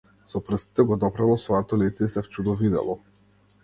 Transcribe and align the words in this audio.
Со 0.31 0.39
прстите 0.47 0.85
го 0.93 0.97
допрело 1.05 1.37
своето 1.45 1.81
лице 1.85 2.09
и 2.09 2.13
се 2.17 2.27
вчудовидело. 2.29 3.01